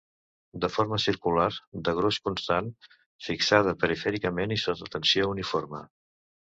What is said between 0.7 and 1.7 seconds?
forma circular,